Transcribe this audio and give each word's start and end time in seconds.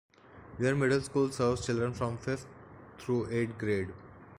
Weare 0.57 0.73
Middle 0.75 1.01
School 1.01 1.29
serves 1.31 1.63
children 1.63 1.93
from 1.93 2.17
fifth 2.17 2.47
through 2.97 3.29
eighth 3.29 3.55
grade. 3.59 3.93